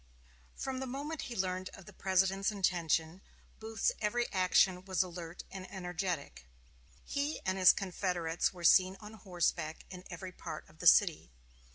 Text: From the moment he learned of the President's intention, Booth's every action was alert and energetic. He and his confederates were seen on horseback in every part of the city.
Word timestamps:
From 0.55 0.79
the 0.79 0.87
moment 0.87 1.21
he 1.29 1.35
learned 1.35 1.69
of 1.75 1.85
the 1.85 1.93
President's 1.93 2.49
intention, 2.51 3.21
Booth's 3.59 3.91
every 4.01 4.25
action 4.33 4.83
was 4.83 5.03
alert 5.03 5.43
and 5.51 5.71
energetic. 5.71 6.47
He 7.05 7.39
and 7.45 7.55
his 7.55 7.71
confederates 7.71 8.51
were 8.51 8.63
seen 8.63 8.97
on 8.99 9.13
horseback 9.13 9.85
in 9.91 10.03
every 10.09 10.31
part 10.31 10.67
of 10.67 10.79
the 10.79 10.87
city. 10.87 11.29